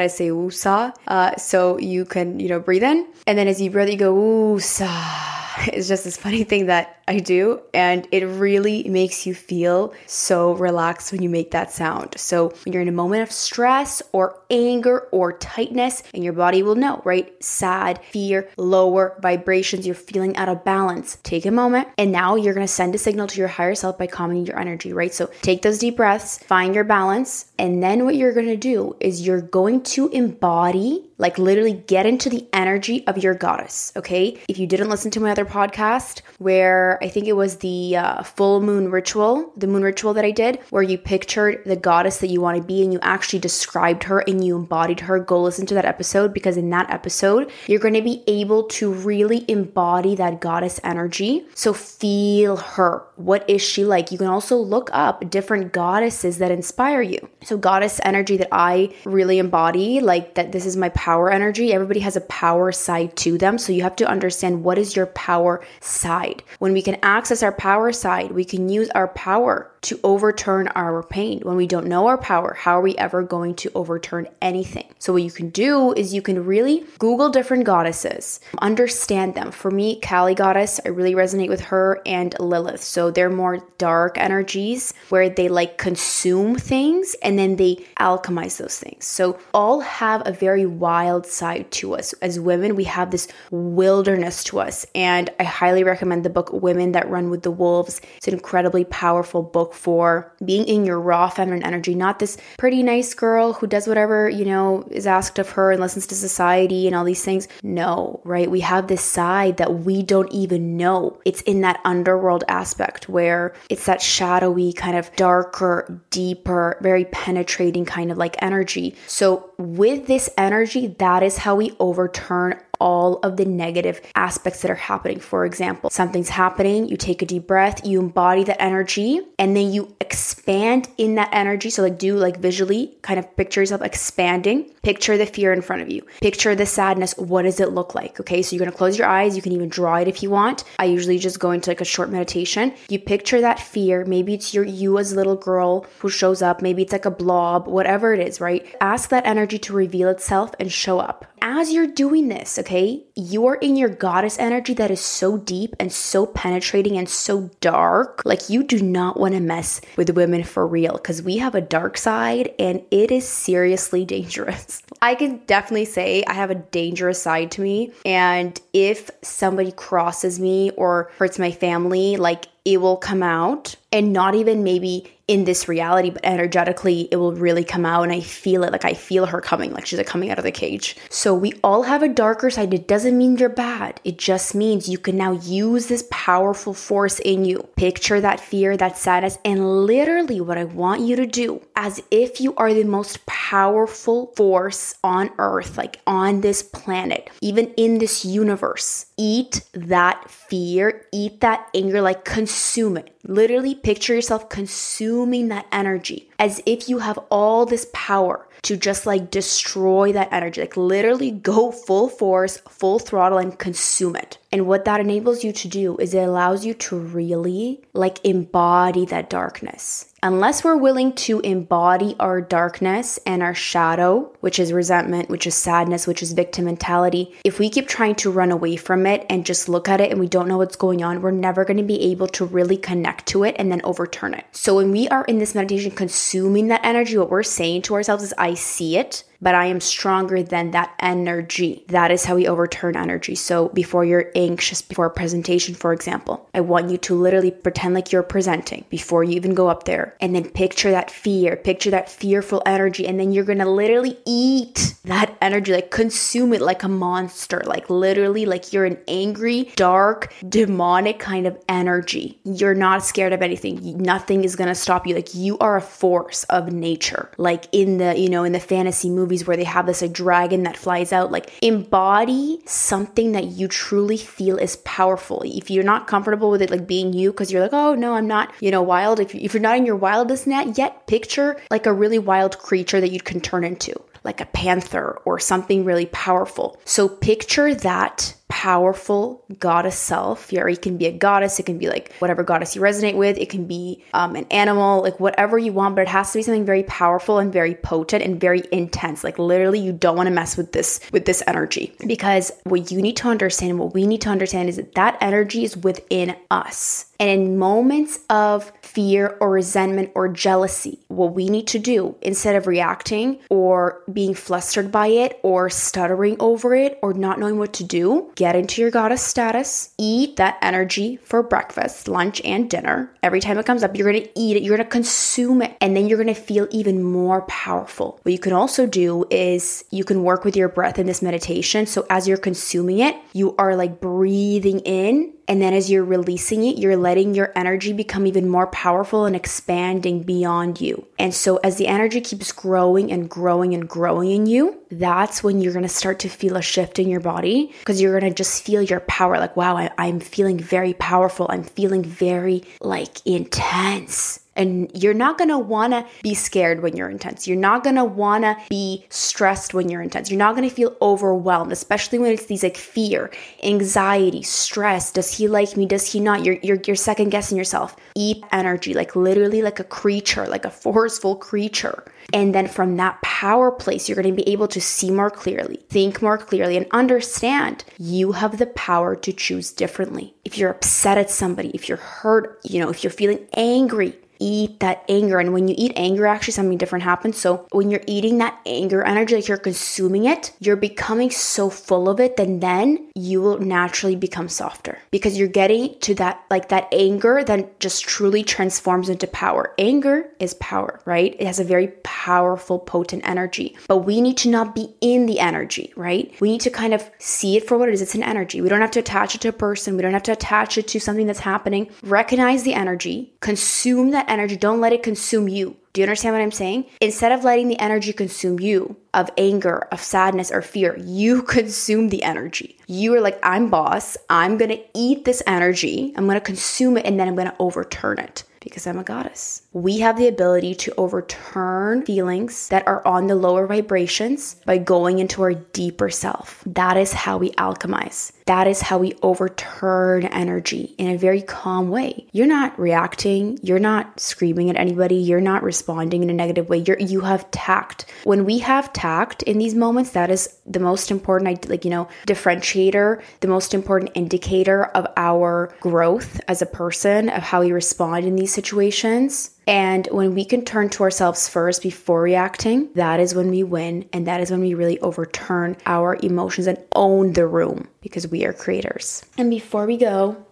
of 0.04 0.10
say 0.10 0.28
oosa. 0.28 0.92
Uh, 1.06 1.36
so 1.36 1.78
you 1.78 2.04
can, 2.04 2.40
you 2.40 2.48
know, 2.48 2.60
breathe 2.60 2.82
in. 2.82 3.06
And 3.26 3.38
then 3.38 3.48
as 3.48 3.60
you 3.60 3.70
breathe, 3.70 3.90
you 3.90 3.96
go 3.96 4.14
oosa. 4.14 5.29
It's 5.72 5.88
just 5.88 6.04
this 6.04 6.16
funny 6.16 6.44
thing 6.44 6.66
that 6.66 7.00
I 7.06 7.18
do. 7.18 7.60
And 7.74 8.06
it 8.12 8.24
really 8.24 8.84
makes 8.88 9.26
you 9.26 9.34
feel 9.34 9.92
so 10.06 10.52
relaxed 10.54 11.12
when 11.12 11.22
you 11.22 11.28
make 11.28 11.50
that 11.50 11.70
sound. 11.72 12.14
So 12.16 12.48
when 12.64 12.72
you're 12.72 12.82
in 12.82 12.88
a 12.88 12.92
moment 12.92 13.22
of 13.22 13.32
stress 13.32 14.02
or 14.12 14.40
anger 14.50 15.08
or 15.10 15.32
tightness, 15.32 16.02
and 16.14 16.22
your 16.22 16.32
body 16.32 16.62
will 16.62 16.76
know, 16.76 17.02
right? 17.04 17.32
Sad, 17.42 18.00
fear, 18.04 18.48
lower 18.56 19.18
vibrations, 19.20 19.86
you're 19.86 19.94
feeling 19.94 20.36
out 20.36 20.48
of 20.48 20.64
balance. 20.64 21.18
Take 21.22 21.46
a 21.46 21.50
moment, 21.50 21.88
and 21.98 22.12
now 22.12 22.36
you're 22.36 22.54
gonna 22.54 22.68
send 22.68 22.94
a 22.94 22.98
signal 22.98 23.26
to 23.28 23.38
your 23.38 23.48
higher 23.48 23.74
self 23.74 23.98
by 23.98 24.06
calming 24.06 24.46
your 24.46 24.58
energy, 24.58 24.92
right? 24.92 25.12
So 25.12 25.30
take 25.42 25.62
those 25.62 25.78
deep 25.78 25.96
breaths, 25.96 26.38
find 26.38 26.74
your 26.74 26.84
balance, 26.84 27.50
and 27.58 27.82
then 27.82 28.04
what 28.04 28.16
you're 28.16 28.32
gonna 28.32 28.56
do 28.56 28.96
is 29.00 29.26
you're 29.26 29.40
going 29.40 29.82
to 29.82 30.08
embody, 30.08 31.09
like 31.20 31.38
literally 31.38 31.74
get 31.74 32.06
into 32.06 32.30
the 32.30 32.48
energy 32.52 33.06
of 33.06 33.18
your 33.18 33.34
goddess, 33.34 33.92
okay? 33.94 34.38
If 34.48 34.58
you 34.58 34.66
didn't 34.66 34.88
listen 34.88 35.10
to 35.12 35.20
my 35.20 35.30
other 35.30 35.44
podcast 35.44 36.22
where 36.38 36.98
I 37.02 37.10
think 37.10 37.26
it 37.26 37.34
was 37.34 37.58
the 37.58 37.96
uh, 37.96 38.22
full 38.22 38.62
moon 38.62 38.90
ritual, 38.90 39.52
the 39.54 39.66
moon 39.66 39.82
ritual 39.82 40.14
that 40.14 40.24
I 40.24 40.30
did, 40.30 40.58
where 40.70 40.82
you 40.82 40.96
pictured 40.96 41.62
the 41.66 41.76
goddess 41.76 42.18
that 42.18 42.28
you 42.28 42.40
want 42.40 42.56
to 42.56 42.64
be 42.64 42.82
and 42.82 42.90
you 42.90 42.98
actually 43.02 43.38
described 43.38 44.04
her 44.04 44.20
and 44.20 44.42
you 44.42 44.56
embodied 44.56 45.00
her. 45.00 45.18
Go 45.18 45.42
listen 45.42 45.66
to 45.66 45.74
that 45.74 45.84
episode 45.84 46.32
because 46.32 46.56
in 46.56 46.70
that 46.70 46.88
episode, 46.90 47.52
you're 47.66 47.80
going 47.80 47.94
to 47.94 48.02
be 48.02 48.24
able 48.26 48.64
to 48.64 48.90
really 48.90 49.44
embody 49.46 50.14
that 50.16 50.40
goddess 50.40 50.80
energy. 50.82 51.44
So 51.54 51.74
feel 51.74 52.56
her. 52.56 53.04
What 53.16 53.48
is 53.48 53.60
she 53.60 53.84
like? 53.84 54.10
You 54.10 54.16
can 54.16 54.26
also 54.26 54.56
look 54.56 54.88
up 54.94 55.28
different 55.28 55.74
goddesses 55.74 56.38
that 56.38 56.50
inspire 56.50 57.02
you. 57.02 57.28
So, 57.44 57.58
goddess 57.58 58.00
energy 58.04 58.38
that 58.38 58.48
I 58.50 58.94
really 59.04 59.38
embody, 59.38 60.00
like 60.00 60.34
that 60.36 60.52
this 60.52 60.64
is 60.64 60.76
my 60.76 60.88
power 60.90 61.09
energy. 61.30 61.72
Everybody 61.72 62.00
has 62.00 62.16
a 62.16 62.22
power 62.22 62.72
side 62.72 63.16
to 63.16 63.38
them. 63.38 63.58
So, 63.58 63.72
you 63.72 63.82
have 63.82 63.96
to 63.96 64.08
understand 64.08 64.64
what 64.64 64.78
is 64.78 64.96
your 64.96 65.06
power 65.06 65.64
side. 65.80 66.42
When 66.58 66.72
we 66.72 66.82
can 66.82 66.98
access 67.02 67.42
our 67.42 67.52
power 67.52 67.92
side, 67.92 68.32
we 68.32 68.44
can 68.44 68.68
use 68.68 68.90
our 68.90 69.08
power 69.08 69.69
to 69.82 69.98
overturn 70.04 70.68
our 70.68 71.02
pain. 71.02 71.40
When 71.40 71.56
we 71.56 71.66
don't 71.66 71.86
know 71.86 72.06
our 72.06 72.18
power, 72.18 72.54
how 72.54 72.78
are 72.78 72.82
we 72.82 72.96
ever 72.96 73.22
going 73.22 73.54
to 73.56 73.70
overturn 73.74 74.28
anything? 74.42 74.84
So, 74.98 75.12
what 75.12 75.22
you 75.22 75.30
can 75.30 75.48
do 75.50 75.92
is 75.92 76.12
you 76.12 76.22
can 76.22 76.44
really 76.44 76.84
Google 76.98 77.30
different 77.30 77.64
goddesses, 77.64 78.40
understand 78.58 79.34
them. 79.34 79.50
For 79.50 79.70
me, 79.70 79.98
Kali 80.00 80.34
goddess, 80.34 80.80
I 80.84 80.90
really 80.90 81.14
resonate 81.14 81.48
with 81.48 81.62
her 81.62 82.02
and 82.04 82.34
Lilith. 82.38 82.82
So, 82.82 83.10
they're 83.10 83.30
more 83.30 83.60
dark 83.78 84.18
energies 84.18 84.92
where 85.08 85.30
they 85.30 85.48
like 85.48 85.78
consume 85.78 86.56
things 86.56 87.16
and 87.22 87.38
then 87.38 87.56
they 87.56 87.76
alchemize 87.98 88.58
those 88.58 88.78
things. 88.78 89.06
So, 89.06 89.38
all 89.54 89.80
have 89.80 90.22
a 90.26 90.32
very 90.32 90.66
wild 90.66 91.26
side 91.26 91.70
to 91.72 91.94
us. 91.94 92.12
As 92.14 92.38
women, 92.38 92.76
we 92.76 92.84
have 92.84 93.10
this 93.10 93.28
wilderness 93.50 94.44
to 94.44 94.60
us. 94.60 94.84
And 94.94 95.30
I 95.38 95.44
highly 95.44 95.84
recommend 95.84 96.24
the 96.24 96.30
book 96.30 96.52
Women 96.52 96.92
That 96.92 97.08
Run 97.08 97.30
with 97.30 97.42
the 97.42 97.50
Wolves. 97.50 98.00
It's 98.18 98.28
an 98.28 98.34
incredibly 98.34 98.84
powerful 98.84 99.42
book 99.42 99.69
look 99.70 99.74
for 99.78 100.32
being 100.44 100.66
in 100.66 100.84
your 100.84 101.00
raw 101.00 101.28
feminine 101.28 101.64
energy, 101.64 101.94
not 101.94 102.18
this 102.18 102.36
pretty 102.58 102.82
nice 102.82 103.14
girl 103.14 103.52
who 103.52 103.66
does 103.66 103.86
whatever, 103.86 104.28
you 104.28 104.44
know, 104.44 104.86
is 104.90 105.06
asked 105.06 105.38
of 105.38 105.50
her 105.50 105.70
and 105.70 105.80
listens 105.80 106.06
to 106.08 106.14
society 106.14 106.86
and 106.86 106.96
all 106.96 107.04
these 107.04 107.24
things. 107.24 107.46
No, 107.62 108.20
right? 108.24 108.50
We 108.50 108.60
have 108.60 108.88
this 108.88 109.02
side 109.02 109.58
that 109.58 109.80
we 109.80 110.02
don't 110.02 110.32
even 110.32 110.76
know. 110.76 111.20
It's 111.24 111.42
in 111.42 111.60
that 111.60 111.80
underworld 111.84 112.44
aspect 112.48 113.08
where 113.08 113.54
it's 113.68 113.86
that 113.86 114.02
shadowy, 114.02 114.72
kind 114.72 114.96
of 114.96 115.14
darker, 115.16 116.00
deeper, 116.10 116.78
very 116.82 117.04
penetrating 117.06 117.84
kind 117.84 118.10
of 118.10 118.18
like 118.18 118.36
energy. 118.42 118.96
So, 119.06 119.50
with 119.58 120.06
this 120.06 120.30
energy, 120.36 120.88
that 120.98 121.22
is 121.22 121.38
how 121.38 121.56
we 121.56 121.76
overturn 121.78 122.60
all 122.80 123.18
of 123.22 123.36
the 123.36 123.44
negative 123.44 124.00
aspects 124.14 124.62
that 124.62 124.70
are 124.70 124.74
happening. 124.74 125.20
For 125.20 125.44
example, 125.44 125.90
something's 125.90 126.30
happening, 126.30 126.88
you 126.88 126.96
take 126.96 127.22
a 127.22 127.26
deep 127.26 127.46
breath, 127.46 127.86
you 127.86 128.00
embody 128.00 128.44
that 128.44 128.60
energy, 128.60 129.20
and 129.38 129.56
then 129.56 129.72
you 129.72 129.94
expand 130.00 130.88
in 130.98 131.14
that 131.16 131.30
energy. 131.32 131.70
So, 131.70 131.82
like, 131.82 131.98
do 131.98 132.16
like 132.16 132.38
visually 132.38 132.96
kind 133.02 133.18
of 133.18 133.36
picture 133.36 133.60
yourself 133.60 133.82
expanding. 133.82 134.70
Picture 134.82 135.18
the 135.18 135.26
fear 135.26 135.52
in 135.52 135.60
front 135.60 135.82
of 135.82 135.90
you, 135.90 136.02
picture 136.22 136.54
the 136.54 136.64
sadness. 136.64 137.14
What 137.18 137.42
does 137.42 137.60
it 137.60 137.72
look 137.72 137.94
like? 137.94 138.18
Okay, 138.18 138.42
so 138.42 138.56
you're 138.56 138.64
gonna 138.64 138.76
close 138.76 138.98
your 138.98 139.08
eyes. 139.08 139.36
You 139.36 139.42
can 139.42 139.52
even 139.52 139.68
draw 139.68 139.96
it 139.96 140.08
if 140.08 140.22
you 140.22 140.30
want. 140.30 140.64
I 140.78 140.86
usually 140.86 141.18
just 141.18 141.38
go 141.38 141.50
into 141.50 141.70
like 141.70 141.82
a 141.82 141.84
short 141.84 142.10
meditation. 142.10 142.72
You 142.88 142.98
picture 142.98 143.40
that 143.42 143.60
fear. 143.60 144.04
Maybe 144.06 144.34
it's 144.34 144.54
your 144.54 144.64
you 144.64 144.98
as 144.98 145.12
a 145.12 145.16
little 145.16 145.36
girl 145.36 145.86
who 145.98 146.08
shows 146.08 146.40
up. 146.40 146.62
Maybe 146.62 146.82
it's 146.82 146.92
like 146.92 147.04
a 147.04 147.10
blob, 147.10 147.66
whatever 147.68 148.14
it 148.14 148.26
is, 148.26 148.40
right? 148.40 148.66
Ask 148.80 149.10
that 149.10 149.26
energy 149.26 149.58
to 149.58 149.74
reveal 149.74 150.08
itself 150.08 150.54
and 150.58 150.72
show 150.72 150.98
up 150.98 151.26
as 151.42 151.72
you're 151.72 151.86
doing 151.86 152.28
this, 152.28 152.58
okay, 152.58 153.04
you're 153.14 153.56
in 153.56 153.76
your 153.76 153.88
goddess 153.88 154.38
energy 154.38 154.74
that 154.74 154.90
is 154.90 155.00
so 155.00 155.38
deep 155.38 155.74
and 155.78 155.92
so 155.92 156.26
penetrating 156.26 156.96
and 156.96 157.08
so 157.08 157.50
dark. 157.60 158.22
Like, 158.24 158.50
you 158.50 158.62
do 158.62 158.82
not 158.82 159.18
want 159.18 159.34
to 159.34 159.40
mess 159.40 159.80
with 159.96 160.10
women 160.10 160.44
for 160.44 160.66
real 160.66 160.92
because 160.94 161.22
we 161.22 161.38
have 161.38 161.54
a 161.54 161.60
dark 161.60 161.96
side 161.96 162.54
and 162.58 162.82
it 162.90 163.10
is 163.10 163.28
seriously 163.28 164.04
dangerous. 164.16 164.82
I 165.02 165.14
can 165.14 165.38
definitely 165.46 165.86
say 165.86 166.24
I 166.26 166.34
have 166.34 166.50
a 166.50 166.56
dangerous 166.56 167.22
side 167.22 167.50
to 167.52 167.62
me. 167.62 167.92
And 168.04 168.60
if 168.72 169.10
somebody 169.22 169.72
crosses 169.72 170.38
me 170.38 170.70
or 170.72 171.10
hurts 171.18 171.38
my 171.38 171.50
family, 171.50 172.16
like, 172.16 172.46
it 172.64 172.80
will 172.80 172.96
come 172.96 173.22
out 173.22 173.76
and 173.92 174.12
not 174.12 174.34
even 174.34 174.62
maybe 174.62 175.10
in 175.26 175.44
this 175.44 175.68
reality, 175.68 176.10
but 176.10 176.24
energetically, 176.24 177.08
it 177.12 177.16
will 177.16 177.32
really 177.32 177.62
come 177.62 177.86
out. 177.86 178.02
And 178.02 178.12
I 178.12 178.20
feel 178.20 178.64
it 178.64 178.72
like 178.72 178.84
I 178.84 178.94
feel 178.94 179.26
her 179.26 179.40
coming, 179.40 179.72
like 179.72 179.86
she's 179.86 179.98
like 179.98 180.08
coming 180.08 180.28
out 180.30 180.38
of 180.38 180.44
the 180.44 180.50
cage. 180.50 180.96
So 181.08 181.32
we 181.34 181.52
all 181.62 181.84
have 181.84 182.02
a 182.02 182.08
darker 182.08 182.50
side. 182.50 182.74
It 182.74 182.88
doesn't 182.88 183.16
mean 183.16 183.36
you're 183.36 183.48
bad, 183.48 184.00
it 184.02 184.18
just 184.18 184.56
means 184.56 184.88
you 184.88 184.98
can 184.98 185.16
now 185.16 185.32
use 185.32 185.86
this 185.86 186.04
powerful 186.10 186.74
force 186.74 187.20
in 187.20 187.44
you. 187.44 187.68
Picture 187.76 188.20
that 188.20 188.40
fear, 188.40 188.76
that 188.76 188.98
sadness, 188.98 189.38
and 189.44 189.86
literally 189.86 190.40
what 190.40 190.58
I 190.58 190.64
want 190.64 191.02
you 191.02 191.14
to 191.14 191.26
do, 191.26 191.62
as 191.76 192.02
if 192.10 192.40
you 192.40 192.54
are 192.56 192.74
the 192.74 192.82
most 192.82 193.24
powerful 193.26 194.32
force 194.36 194.96
on 195.04 195.30
earth, 195.38 195.78
like 195.78 196.00
on 196.08 196.40
this 196.40 196.60
planet, 196.62 197.30
even 197.40 197.72
in 197.76 197.98
this 197.98 198.24
universe. 198.24 199.06
Eat 199.16 199.62
that 199.74 200.28
fear, 200.28 201.06
eat 201.12 201.40
that 201.40 201.68
anger, 201.72 202.00
like 202.00 202.24
consume 202.24 202.49
it. 202.96 203.16
Literally 203.24 203.74
picture 203.74 204.14
yourself 204.14 204.48
consuming 204.48 205.48
that 205.48 205.66
energy 205.70 206.30
as 206.38 206.62
if 206.66 206.88
you 206.88 206.98
have 206.98 207.18
all 207.30 207.66
this 207.66 207.86
power 207.92 208.48
to 208.62 208.76
just 208.76 209.06
like 209.06 209.30
destroy 209.30 210.12
that 210.12 210.32
energy, 210.32 210.60
like 210.60 210.76
literally 210.76 211.30
go 211.30 211.70
full 211.70 212.08
force, 212.08 212.58
full 212.68 212.98
throttle, 212.98 213.38
and 213.38 213.58
consume 213.58 214.16
it. 214.16 214.38
And 214.52 214.66
what 214.66 214.84
that 214.84 215.00
enables 215.00 215.44
you 215.44 215.52
to 215.52 215.68
do 215.68 215.96
is 215.98 216.12
it 216.12 216.18
allows 216.18 216.64
you 216.64 216.74
to 216.74 216.98
really 216.98 217.84
like 217.92 218.24
embody 218.24 219.06
that 219.06 219.30
darkness. 219.30 220.06
Unless 220.22 220.64
we're 220.64 220.76
willing 220.76 221.14
to 221.14 221.40
embody 221.40 222.14
our 222.20 222.42
darkness 222.42 223.18
and 223.24 223.42
our 223.42 223.54
shadow, 223.54 224.30
which 224.40 224.58
is 224.58 224.72
resentment, 224.72 225.30
which 225.30 225.46
is 225.46 225.54
sadness, 225.54 226.06
which 226.06 226.22
is 226.22 226.32
victim 226.32 226.66
mentality, 226.66 227.34
if 227.44 227.58
we 227.58 227.70
keep 227.70 227.88
trying 227.88 228.16
to 228.16 228.30
run 228.30 228.50
away 228.50 228.76
from 228.76 229.06
it 229.06 229.24
and 229.30 229.46
just 229.46 229.68
look 229.68 229.88
at 229.88 230.00
it 230.00 230.10
and 230.10 230.20
we 230.20 230.28
don't 230.28 230.48
know 230.48 230.58
what's 230.58 230.76
going 230.76 231.02
on, 231.02 231.22
we're 231.22 231.30
never 231.30 231.64
going 231.64 231.78
to 231.78 231.82
be 231.82 232.10
able 232.10 232.26
to 232.26 232.44
really 232.44 232.76
connect 232.76 233.26
to 233.28 233.44
it 233.44 233.56
and 233.58 233.72
then 233.72 233.80
overturn 233.82 234.34
it. 234.34 234.44
So 234.52 234.76
when 234.76 234.90
we 234.90 235.08
are 235.08 235.24
in 235.24 235.38
this 235.38 235.54
meditation 235.54 235.92
consuming 235.92 236.68
that 236.68 236.84
energy, 236.84 237.16
what 237.16 237.30
we're 237.30 237.42
saying 237.42 237.82
to 237.82 237.94
ourselves 237.94 238.24
is, 238.24 238.34
I 238.36 238.54
see 238.54 238.98
it 238.98 239.24
but 239.40 239.54
I 239.54 239.66
am 239.66 239.80
stronger 239.80 240.42
than 240.42 240.70
that 240.72 240.94
energy. 240.98 241.84
That 241.88 242.10
is 242.10 242.24
how 242.24 242.36
we 242.36 242.46
overturn 242.46 242.96
energy. 242.96 243.34
So 243.34 243.68
before 243.70 244.04
you're 244.04 244.30
anxious 244.34 244.82
before 244.82 245.06
a 245.06 245.10
presentation, 245.10 245.74
for 245.74 245.92
example, 245.92 246.48
I 246.54 246.60
want 246.60 246.90
you 246.90 246.98
to 246.98 247.14
literally 247.14 247.50
pretend 247.50 247.94
like 247.94 248.12
you're 248.12 248.22
presenting 248.22 248.84
before 248.90 249.24
you 249.24 249.36
even 249.36 249.54
go 249.54 249.68
up 249.68 249.84
there 249.84 250.16
and 250.20 250.34
then 250.34 250.50
picture 250.50 250.90
that 250.90 251.10
fear, 251.10 251.56
picture 251.56 251.90
that 251.90 252.10
fearful 252.10 252.62
energy, 252.66 253.06
and 253.06 253.18
then 253.18 253.32
you're 253.32 253.44
gonna 253.44 253.70
literally 253.70 254.18
eat 254.26 254.94
that 255.04 255.36
energy, 255.40 255.72
like 255.72 255.90
consume 255.90 256.52
it 256.52 256.60
like 256.60 256.82
a 256.82 256.88
monster, 256.88 257.62
like 257.64 257.88
literally 257.88 258.46
like 258.46 258.72
you're 258.72 258.84
an 258.84 258.98
angry, 259.08 259.70
dark, 259.76 260.34
demonic 260.48 261.18
kind 261.18 261.46
of 261.46 261.58
energy. 261.68 262.38
You're 262.44 262.74
not 262.74 263.04
scared 263.04 263.32
of 263.32 263.42
anything. 263.42 263.98
Nothing 263.98 264.44
is 264.44 264.56
gonna 264.56 264.74
stop 264.74 265.06
you. 265.06 265.14
Like 265.14 265.34
you 265.34 265.58
are 265.58 265.76
a 265.76 265.80
force 265.80 266.44
of 266.44 266.72
nature. 266.72 267.30
Like 267.38 267.66
in 267.72 267.98
the, 267.98 268.18
you 268.18 268.28
know, 268.28 268.44
in 268.44 268.52
the 268.52 268.60
fantasy 268.60 269.08
movie 269.08 269.29
movies 269.30 269.46
where 269.46 269.56
they 269.56 269.64
have 269.64 269.86
this 269.86 270.02
like 270.02 270.12
dragon 270.12 270.64
that 270.64 270.76
flies 270.76 271.12
out 271.12 271.30
like 271.30 271.52
embody 271.62 272.60
something 272.66 273.32
that 273.32 273.44
you 273.44 273.68
truly 273.68 274.16
feel 274.16 274.56
is 274.56 274.76
powerful. 274.78 275.42
If 275.44 275.70
you're 275.70 275.84
not 275.84 276.08
comfortable 276.08 276.50
with 276.50 276.62
it 276.62 276.70
like 276.70 276.86
being 276.86 277.12
you 277.12 277.30
because 277.30 277.52
you're 277.52 277.62
like 277.62 277.72
oh 277.72 277.94
no 277.94 278.14
i'm 278.14 278.26
not 278.26 278.52
you 278.60 278.72
know 278.72 278.82
wild. 278.82 279.20
If, 279.20 279.34
if 279.34 279.54
you're 279.54 279.62
not 279.62 279.76
in 279.76 279.86
your 279.86 279.96
wildest 279.96 280.48
net 280.48 280.76
yet 280.76 281.06
picture 281.06 281.60
like 281.70 281.86
a 281.86 281.92
really 281.92 282.18
wild 282.18 282.58
creature 282.58 283.00
that 283.00 283.12
you 283.12 283.20
can 283.20 283.40
turn 283.40 283.62
into 283.62 283.94
like 284.24 284.40
a 284.40 284.46
panther 284.46 285.20
or 285.24 285.38
something 285.38 285.84
really 285.84 286.06
powerful. 286.06 286.78
So 286.84 287.08
picture 287.08 287.74
that 287.74 288.34
powerful 288.60 289.42
goddess 289.58 289.96
self. 289.96 290.52
Or 290.52 290.68
it 290.68 290.82
can 290.82 290.98
be 290.98 291.06
a 291.06 291.12
goddess, 291.12 291.58
it 291.58 291.64
can 291.64 291.78
be 291.78 291.88
like 291.88 292.12
whatever 292.18 292.42
goddess 292.42 292.76
you 292.76 292.82
resonate 292.82 293.16
with, 293.16 293.38
it 293.38 293.48
can 293.48 293.64
be 293.64 294.04
um, 294.12 294.36
an 294.36 294.44
animal, 294.50 295.00
like 295.00 295.18
whatever 295.18 295.56
you 295.58 295.72
want, 295.72 295.96
but 295.96 296.02
it 296.02 296.08
has 296.08 296.30
to 296.32 296.38
be 296.38 296.42
something 296.42 296.66
very 296.66 296.82
powerful 296.82 297.38
and 297.38 297.50
very 297.50 297.74
potent 297.74 298.22
and 298.22 298.38
very 298.38 298.62
intense. 298.70 299.24
Like 299.24 299.38
literally, 299.38 299.80
you 299.80 299.92
don't 299.92 300.14
want 300.14 300.26
to 300.26 300.30
mess 300.30 300.58
with 300.58 300.72
this 300.72 301.00
with 301.10 301.24
this 301.24 301.42
energy 301.46 301.94
because 302.06 302.52
what 302.64 302.90
you 302.90 303.00
need 303.00 303.16
to 303.16 303.28
understand, 303.28 303.78
what 303.78 303.94
we 303.94 304.06
need 304.06 304.20
to 304.20 304.28
understand 304.28 304.68
is 304.68 304.76
that 304.76 304.94
that 304.94 305.16
energy 305.22 305.64
is 305.64 305.78
within 305.78 306.36
us. 306.50 307.06
And 307.20 307.30
in 307.30 307.58
moments 307.58 308.18
of 308.30 308.72
fear 308.80 309.36
or 309.40 309.50
resentment 309.50 310.10
or 310.14 310.26
jealousy, 310.26 310.98
what 311.08 311.34
we 311.34 311.48
need 311.48 311.68
to 311.68 311.78
do 311.78 312.16
instead 312.22 312.56
of 312.56 312.66
reacting 312.66 313.38
or 313.50 314.02
being 314.12 314.34
flustered 314.34 314.90
by 314.90 315.08
it 315.08 315.38
or 315.42 315.68
stuttering 315.68 316.36
over 316.40 316.74
it 316.74 316.98
or 317.02 317.12
not 317.12 317.38
knowing 317.38 317.58
what 317.58 317.74
to 317.74 317.84
do, 317.84 318.32
get 318.34 318.56
into 318.56 318.80
your 318.80 318.90
goddess 318.90 319.22
status, 319.22 319.94
eat 319.98 320.36
that 320.36 320.56
energy 320.62 321.18
for 321.22 321.42
breakfast, 321.42 322.08
lunch, 322.08 322.40
and 322.40 322.70
dinner. 322.70 323.14
Every 323.22 323.40
time 323.40 323.58
it 323.58 323.66
comes 323.66 323.84
up, 323.84 323.96
you're 323.96 324.10
gonna 324.10 324.26
eat 324.34 324.56
it, 324.56 324.62
you're 324.62 324.76
gonna 324.76 324.88
consume 324.88 325.62
it, 325.62 325.76
and 325.80 325.94
then 325.94 326.08
you're 326.08 326.18
gonna 326.18 326.34
feel 326.34 326.66
even 326.70 327.02
more 327.02 327.42
powerful. 327.42 328.18
What 328.22 328.32
you 328.32 328.38
can 328.38 328.54
also 328.54 328.86
do 328.86 329.26
is 329.30 329.84
you 329.90 330.04
can 330.04 330.24
work 330.24 330.44
with 330.44 330.56
your 330.56 330.70
breath 330.70 330.98
in 330.98 331.06
this 331.06 331.20
meditation. 331.20 331.84
So 331.84 332.06
as 332.08 332.26
you're 332.26 332.38
consuming 332.38 333.00
it, 333.00 333.14
you 333.34 333.54
are 333.58 333.76
like 333.76 334.00
breathing 334.00 334.80
in 334.80 335.34
and 335.50 335.60
then 335.60 335.74
as 335.74 335.90
you're 335.90 336.04
releasing 336.04 336.62
it, 336.62 336.78
you're 336.78 336.96
letting 336.96 337.34
your 337.34 337.52
energy 337.56 337.92
become 337.92 338.24
even 338.24 338.48
more 338.48 338.68
powerful 338.68 339.24
and 339.24 339.34
expanding 339.34 340.22
beyond 340.22 340.80
you. 340.80 341.04
And 341.18 341.34
so 341.34 341.56
as 341.56 341.74
the 341.74 341.88
energy 341.88 342.20
keeps 342.20 342.52
growing 342.52 343.10
and 343.10 343.28
growing 343.28 343.74
and 343.74 343.88
growing 343.88 344.30
in 344.30 344.46
you, 344.46 344.78
that's 344.92 345.42
when 345.42 345.60
you're 345.60 345.72
to 345.82 345.88
start 345.88 346.20
to 346.20 346.28
feel 346.28 346.56
a 346.56 346.62
shift 346.62 347.00
in 347.00 347.08
your 347.08 347.18
body 347.18 347.74
because 347.80 348.00
you're 348.00 348.20
to 348.20 348.30
just 348.30 348.62
feel 348.62 348.80
your 348.80 349.00
power. 349.00 349.38
Like, 349.38 349.56
wow, 349.56 349.76
I, 349.76 349.90
I'm 349.98 350.20
feeling 350.20 350.56
very 350.56 350.94
powerful. 350.94 351.48
I'm 351.50 351.64
feeling 351.64 352.04
very 352.04 352.62
like 352.80 353.26
intense. 353.26 354.39
And 354.56 354.90
you're 354.94 355.14
not 355.14 355.38
gonna 355.38 355.58
wanna 355.58 356.06
be 356.22 356.34
scared 356.34 356.82
when 356.82 356.96
you're 356.96 357.08
intense. 357.08 357.46
You're 357.46 357.56
not 357.56 357.84
gonna 357.84 358.04
wanna 358.04 358.56
be 358.68 359.06
stressed 359.08 359.74
when 359.74 359.88
you're 359.88 360.02
intense. 360.02 360.30
You're 360.30 360.38
not 360.38 360.54
gonna 360.54 360.70
feel 360.70 360.96
overwhelmed, 361.00 361.72
especially 361.72 362.18
when 362.18 362.32
it's 362.32 362.46
these 362.46 362.62
like 362.62 362.76
fear, 362.76 363.30
anxiety, 363.62 364.42
stress. 364.42 365.12
Does 365.12 365.36
he 365.36 365.48
like 365.48 365.76
me? 365.76 365.86
Does 365.86 366.12
he 366.12 366.20
not? 366.20 366.44
You're, 366.44 366.58
you're, 366.62 366.80
you're 366.86 366.96
second 366.96 367.30
guessing 367.30 367.56
yourself. 367.56 367.96
Eat 368.14 368.42
energy, 368.52 368.92
like 368.92 369.16
literally 369.16 369.62
like 369.62 369.80
a 369.80 369.84
creature, 369.84 370.46
like 370.46 370.64
a 370.64 370.70
forceful 370.70 371.36
creature. 371.36 372.04
And 372.32 372.54
then 372.54 372.68
from 372.68 372.96
that 372.96 373.20
power 373.22 373.70
place, 373.70 374.08
you're 374.08 374.22
to 374.22 374.32
be 374.32 374.48
able 374.48 374.68
to 374.68 374.80
see 374.80 375.10
more 375.10 375.30
clearly, 375.30 375.76
think 375.88 376.22
more 376.22 376.38
clearly, 376.38 376.76
and 376.76 376.86
understand 376.92 377.84
you 377.98 378.32
have 378.32 378.58
the 378.58 378.66
power 378.66 379.16
to 379.16 379.32
choose 379.32 379.72
differently. 379.72 380.34
If 380.44 380.58
you're 380.58 380.70
upset 380.70 381.18
at 381.18 381.30
somebody, 381.30 381.70
if 381.70 381.88
you're 381.88 381.98
hurt, 381.98 382.60
you 382.62 382.80
know, 382.80 382.90
if 382.90 383.02
you're 383.02 383.10
feeling 383.10 383.46
angry, 383.54 384.14
eat 384.40 384.80
that 384.80 385.04
anger. 385.08 385.38
And 385.38 385.52
when 385.52 385.68
you 385.68 385.74
eat 385.78 385.92
anger, 385.96 386.26
actually 386.26 386.52
something 386.52 386.78
different 386.78 387.04
happens. 387.04 387.38
So 387.38 387.66
when 387.70 387.90
you're 387.90 388.02
eating 388.06 388.38
that 388.38 388.58
anger 388.66 389.02
energy, 389.02 389.36
like 389.36 389.48
you're 389.48 389.58
consuming 389.58 390.24
it, 390.24 390.52
you're 390.58 390.76
becoming 390.76 391.30
so 391.30 391.70
full 391.70 392.08
of 392.08 392.18
it, 392.18 392.36
then 392.36 392.60
then 392.60 393.10
you 393.14 393.40
will 393.40 393.58
naturally 393.58 394.16
become 394.16 394.48
softer 394.48 394.98
because 395.10 395.38
you're 395.38 395.48
getting 395.48 395.98
to 396.00 396.14
that 396.14 396.42
like 396.50 396.68
that 396.70 396.88
anger 396.92 397.44
then 397.44 397.68
just 397.80 398.04
truly 398.04 398.42
transforms 398.42 399.08
into 399.08 399.26
power. 399.26 399.74
Anger 399.78 400.30
is 400.38 400.54
power, 400.54 401.00
right? 401.04 401.34
It 401.38 401.46
has 401.46 401.60
a 401.60 401.64
very 401.64 401.88
powerful, 402.02 402.78
potent 402.78 403.26
energy. 403.26 403.76
But 403.88 403.98
we 403.98 404.20
need 404.20 404.38
to 404.38 404.50
not 404.50 404.74
be 404.74 404.94
in 405.00 405.26
the 405.26 405.40
energy, 405.40 405.92
right? 405.96 406.32
We 406.40 406.50
need 406.50 406.60
to 406.62 406.70
kind 406.70 406.94
of 406.94 407.10
see 407.18 407.56
it 407.56 407.66
for 407.66 407.76
what 407.76 407.88
it 407.88 407.92
is. 407.92 408.02
It's 408.02 408.14
an 408.14 408.22
energy. 408.22 408.60
We 408.60 408.68
don't 408.68 408.80
have 408.80 408.90
to 408.92 409.00
attach 409.00 409.34
it 409.34 409.40
to 409.42 409.48
a 409.48 409.52
person. 409.52 409.96
We 409.96 410.02
don't 410.02 410.12
have 410.12 410.22
to 410.24 410.32
attach 410.32 410.78
it 410.78 410.88
to 410.88 411.00
something 411.00 411.26
that's 411.26 411.40
happening. 411.40 411.90
Recognize 412.02 412.62
the 412.62 412.74
energy, 412.74 413.32
consume 413.40 414.10
that 414.10 414.29
energy. 414.30 414.56
Don't 414.56 414.80
let 414.80 414.92
it 414.92 415.02
consume 415.02 415.48
you. 415.48 415.76
Do 415.92 416.00
you 416.00 416.04
understand 416.04 416.34
what 416.36 416.42
I'm 416.42 416.52
saying? 416.52 416.86
Instead 417.00 417.32
of 417.32 417.42
letting 417.42 417.66
the 417.66 417.78
energy 417.80 418.12
consume 418.12 418.60
you 418.60 418.96
of 419.12 419.28
anger, 419.36 419.88
of 419.90 420.00
sadness, 420.00 420.52
or 420.52 420.62
fear, 420.62 420.96
you 420.98 421.42
consume 421.56 422.10
the 422.10 422.22
energy. 422.22 422.78
You 422.86 423.14
are 423.14 423.20
like, 423.20 423.38
I'm 423.42 423.70
boss. 423.70 424.16
I'm 424.28 424.56
going 424.56 424.70
to 424.70 424.84
eat 424.94 425.24
this 425.24 425.42
energy. 425.46 426.14
I'm 426.16 426.26
going 426.26 426.36
to 426.36 426.40
consume 426.40 426.96
it 426.96 427.06
and 427.06 427.18
then 427.18 427.26
I'm 427.26 427.34
going 427.34 427.50
to 427.50 427.56
overturn 427.58 428.18
it 428.18 428.44
because 428.60 428.86
I'm 428.86 428.98
a 428.98 429.04
goddess. 429.04 429.62
We 429.72 429.98
have 430.00 430.18
the 430.18 430.28
ability 430.28 430.74
to 430.76 430.94
overturn 430.96 432.04
feelings 432.04 432.68
that 432.68 432.86
are 432.86 433.06
on 433.06 433.26
the 433.26 433.34
lower 433.34 433.66
vibrations 433.66 434.56
by 434.66 434.78
going 434.78 435.18
into 435.18 435.42
our 435.42 435.54
deeper 435.54 436.10
self. 436.10 436.62
That 436.66 436.96
is 436.96 437.12
how 437.12 437.38
we 437.38 437.50
alchemize. 437.52 438.32
That 438.50 438.66
is 438.66 438.80
how 438.80 438.98
we 438.98 439.14
overturn 439.22 440.24
energy 440.26 440.96
in 440.98 441.06
a 441.08 441.16
very 441.16 441.40
calm 441.40 441.88
way. 441.88 442.26
You're 442.32 442.48
not 442.48 442.76
reacting, 442.80 443.60
you're 443.62 443.78
not 443.78 444.18
screaming 444.18 444.68
at 444.68 444.76
anybody, 444.76 445.14
you're 445.14 445.40
not 445.40 445.62
responding 445.62 446.24
in 446.24 446.30
a 446.30 446.32
negative 446.32 446.68
way. 446.68 446.78
You're 446.78 446.98
you 446.98 447.20
have 447.20 447.48
tact. 447.52 448.06
When 448.24 448.44
we 448.44 448.58
have 448.58 448.92
tact 448.92 449.44
in 449.44 449.58
these 449.58 449.76
moments, 449.76 450.10
that 450.10 450.32
is 450.32 450.58
the 450.66 450.80
most 450.80 451.12
important 451.12 451.68
like 451.68 451.84
you 451.84 451.92
know, 451.92 452.08
differentiator, 452.26 453.22
the 453.38 453.46
most 453.46 453.72
important 453.72 454.10
indicator 454.16 454.86
of 454.96 455.06
our 455.16 455.72
growth 455.78 456.40
as 456.48 456.60
a 456.60 456.66
person, 456.66 457.28
of 457.28 457.44
how 457.44 457.60
we 457.60 457.70
respond 457.70 458.26
in 458.26 458.34
these 458.34 458.52
situations. 458.52 459.52
And 459.66 460.08
when 460.10 460.34
we 460.34 460.44
can 460.44 460.64
turn 460.64 460.88
to 460.90 461.02
ourselves 461.02 461.48
first 461.48 461.82
before 461.82 462.22
reacting, 462.22 462.92
that 462.94 463.20
is 463.20 463.34
when 463.34 463.50
we 463.50 463.62
win. 463.62 464.08
And 464.12 464.26
that 464.26 464.40
is 464.40 464.50
when 464.50 464.60
we 464.60 464.74
really 464.74 464.98
overturn 465.00 465.76
our 465.86 466.16
emotions 466.22 466.66
and 466.66 466.78
own 466.94 467.34
the 467.34 467.46
room 467.46 467.88
because 468.00 468.26
we 468.26 468.44
are 468.44 468.52
creators. 468.52 469.24
And 469.38 469.50
before 469.50 469.86
we 469.86 469.96
go, 469.96 470.44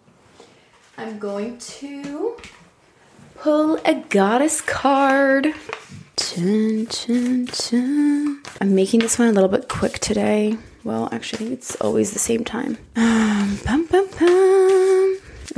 I'm 0.97 1.19
going 1.19 1.59
to 1.59 2.37
pull 3.37 3.77
a 3.85 3.95
goddess 3.95 4.61
card. 4.61 5.55
Dun, 6.17 6.85
dun, 6.85 7.45
dun. 7.47 8.43
I'm 8.61 8.75
making 8.75 9.01
this 9.01 9.19
one 9.19 9.29
a 9.29 9.33
little 9.33 9.49
bit 9.49 9.69
quick 9.69 10.01
today. 10.01 10.57
Well, 10.85 11.09
actually, 11.13 11.37
I 11.37 11.49
think 11.49 11.53
it's 11.53 11.77
always 11.77 12.13
the 12.13 12.19
same 12.19 12.45
time. 12.45 12.79
Um, 12.97 13.59
bum, 13.65 13.87
bum, 13.87 14.09
bum. 14.19 15.08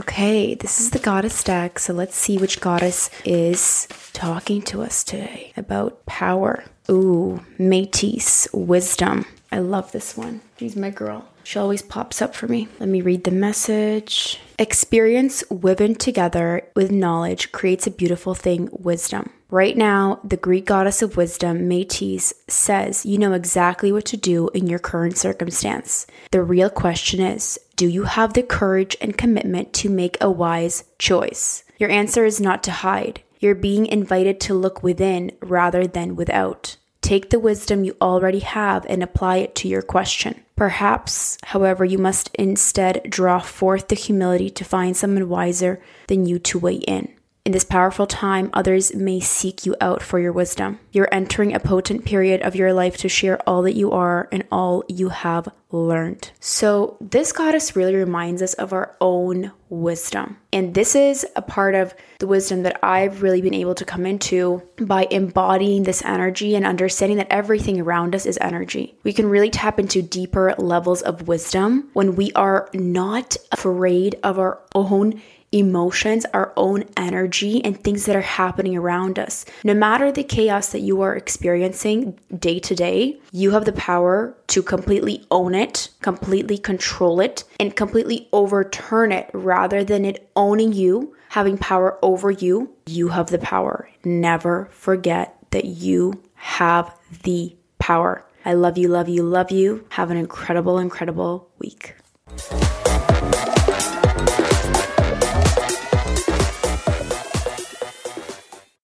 Okay, 0.00 0.54
this 0.54 0.80
is 0.80 0.92
the 0.92 0.98
goddess 0.98 1.44
deck. 1.44 1.78
So 1.78 1.92
let's 1.92 2.16
see 2.16 2.38
which 2.38 2.62
goddess 2.62 3.10
is 3.26 3.86
talking 4.14 4.62
to 4.62 4.80
us 4.80 5.04
today 5.04 5.52
about 5.58 6.06
power. 6.06 6.64
Ooh, 6.90 7.44
Metis, 7.58 8.48
wisdom. 8.50 9.26
I 9.52 9.58
love 9.58 9.92
this 9.92 10.16
one. 10.16 10.40
She's 10.58 10.74
my 10.74 10.88
girl. 10.88 11.28
She 11.44 11.58
always 11.58 11.82
pops 11.82 12.22
up 12.22 12.34
for 12.34 12.48
me. 12.48 12.66
Let 12.78 12.88
me 12.88 13.02
read 13.02 13.24
the 13.24 13.30
message. 13.30 14.40
Experience 14.58 15.44
woven 15.50 15.94
together 15.94 16.62
with 16.74 16.90
knowledge 16.90 17.52
creates 17.52 17.86
a 17.86 17.90
beautiful 17.90 18.34
thing, 18.34 18.70
wisdom. 18.72 19.30
Right 19.50 19.76
now, 19.76 20.20
the 20.22 20.36
Greek 20.36 20.64
goddess 20.64 21.02
of 21.02 21.16
wisdom, 21.16 21.66
Metis, 21.66 22.32
says 22.46 23.04
you 23.04 23.18
know 23.18 23.32
exactly 23.32 23.90
what 23.90 24.04
to 24.06 24.16
do 24.16 24.48
in 24.50 24.68
your 24.68 24.78
current 24.78 25.18
circumstance. 25.18 26.06
The 26.30 26.42
real 26.42 26.70
question 26.70 27.20
is 27.20 27.58
do 27.74 27.88
you 27.88 28.04
have 28.04 28.34
the 28.34 28.44
courage 28.44 28.96
and 29.00 29.18
commitment 29.18 29.72
to 29.72 29.88
make 29.88 30.16
a 30.20 30.30
wise 30.30 30.84
choice? 30.98 31.64
Your 31.78 31.90
answer 31.90 32.24
is 32.24 32.40
not 32.40 32.62
to 32.64 32.70
hide. 32.70 33.22
You're 33.40 33.56
being 33.56 33.86
invited 33.86 34.38
to 34.42 34.54
look 34.54 34.84
within 34.84 35.32
rather 35.40 35.84
than 35.84 36.14
without. 36.14 36.76
Take 37.00 37.30
the 37.30 37.40
wisdom 37.40 37.82
you 37.82 37.96
already 38.00 38.40
have 38.40 38.86
and 38.86 39.02
apply 39.02 39.38
it 39.38 39.56
to 39.56 39.68
your 39.68 39.82
question. 39.82 40.44
Perhaps, 40.54 41.38
however, 41.42 41.84
you 41.84 41.98
must 41.98 42.30
instead 42.34 43.02
draw 43.08 43.40
forth 43.40 43.88
the 43.88 43.96
humility 43.96 44.50
to 44.50 44.64
find 44.64 44.96
someone 44.96 45.28
wiser 45.28 45.82
than 46.06 46.26
you 46.26 46.38
to 46.38 46.58
weigh 46.58 46.74
in. 46.74 47.14
In 47.44 47.52
this 47.52 47.64
powerful 47.64 48.06
time, 48.06 48.50
others 48.52 48.94
may 48.94 49.18
seek 49.18 49.64
you 49.64 49.74
out 49.80 50.02
for 50.02 50.18
your 50.18 50.32
wisdom. 50.32 50.78
You're 50.92 51.08
entering 51.10 51.54
a 51.54 51.60
potent 51.60 52.04
period 52.04 52.42
of 52.42 52.54
your 52.54 52.74
life 52.74 52.98
to 52.98 53.08
share 53.08 53.40
all 53.48 53.62
that 53.62 53.76
you 53.76 53.92
are 53.92 54.28
and 54.30 54.44
all 54.52 54.84
you 54.88 55.08
have 55.08 55.48
learned. 55.72 56.32
So, 56.40 56.98
this 57.00 57.32
goddess 57.32 57.76
really 57.76 57.94
reminds 57.94 58.42
us 58.42 58.54
of 58.54 58.72
our 58.72 58.94
own 59.00 59.52
wisdom. 59.70 60.36
And 60.52 60.74
this 60.74 60.94
is 60.94 61.26
a 61.36 61.42
part 61.42 61.74
of 61.74 61.94
the 62.18 62.26
wisdom 62.26 62.64
that 62.64 62.78
I've 62.82 63.22
really 63.22 63.40
been 63.40 63.54
able 63.54 63.76
to 63.76 63.84
come 63.84 64.04
into 64.04 64.62
by 64.78 65.06
embodying 65.10 65.84
this 65.84 66.04
energy 66.04 66.56
and 66.56 66.66
understanding 66.66 67.18
that 67.18 67.32
everything 67.32 67.80
around 67.80 68.14
us 68.14 68.26
is 68.26 68.38
energy. 68.40 68.96
We 69.04 69.12
can 69.12 69.30
really 69.30 69.50
tap 69.50 69.78
into 69.78 70.02
deeper 70.02 70.54
levels 70.58 71.02
of 71.02 71.28
wisdom 71.28 71.88
when 71.94 72.16
we 72.16 72.32
are 72.32 72.68
not 72.74 73.36
afraid 73.52 74.16
of 74.22 74.38
our 74.38 74.60
own 74.74 75.22
emotions, 75.52 76.24
our 76.32 76.52
own 76.56 76.84
energy, 76.96 77.64
and 77.64 77.82
things 77.82 78.06
that 78.06 78.16
are 78.16 78.20
happening 78.20 78.76
around 78.76 79.18
us. 79.18 79.44
No 79.64 79.74
matter 79.74 80.12
the 80.12 80.22
chaos 80.22 80.68
that 80.70 80.80
you 80.80 81.00
are 81.00 81.16
experiencing 81.16 82.18
day 82.38 82.58
to 82.60 82.74
day, 82.74 83.20
you 83.32 83.50
have 83.52 83.64
the 83.64 83.72
power 83.72 84.36
to 84.48 84.62
completely 84.62 85.24
own 85.30 85.54
it, 85.54 85.88
completely 86.02 86.58
control 86.58 87.20
it, 87.20 87.44
and 87.58 87.74
completely 87.74 88.28
overturn 88.32 89.12
it 89.12 89.30
rather 89.32 89.82
than 89.82 90.04
it 90.04 90.30
owning 90.36 90.72
you, 90.72 91.14
having 91.30 91.58
power 91.58 91.98
over 92.02 92.30
you. 92.30 92.70
You 92.86 93.08
have 93.08 93.28
the 93.28 93.38
power. 93.38 93.88
Never 94.04 94.68
forget 94.72 95.36
that 95.50 95.64
you 95.64 96.22
have 96.34 96.94
the 97.22 97.56
power. 97.78 98.24
I 98.44 98.54
love 98.54 98.78
you, 98.78 98.88
love 98.88 99.08
you, 99.08 99.22
love 99.22 99.50
you. 99.50 99.84
Have 99.90 100.10
an 100.10 100.16
incredible, 100.16 100.78
incredible 100.78 101.50
week. 101.58 101.94